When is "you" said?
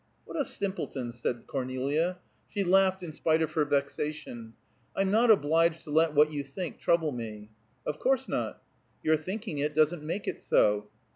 6.31-6.43